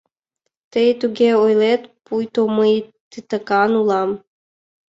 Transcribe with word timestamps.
—Тый 0.71 0.89
туге 0.99 1.29
ойлет, 1.43 1.81
пуйто 2.05 2.41
мый 2.57 2.73
титакан 3.11 3.71
улам. 3.81 4.09